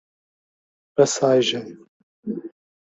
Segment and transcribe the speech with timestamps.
[0.95, 1.77] Passagem